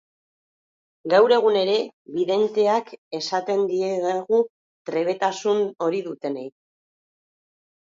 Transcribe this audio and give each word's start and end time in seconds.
Gaur 1.11 1.33
egun 1.35 1.59
ere, 1.59 1.75
bidenteak 2.15 2.89
esaten 3.19 3.63
diegu 3.73 4.41
trebetasun 4.93 5.63
hori 5.89 6.05
dutenei. 6.11 6.51